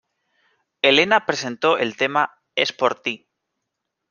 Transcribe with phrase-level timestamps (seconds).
[0.81, 3.29] Elena presentó el tema "Es por ti".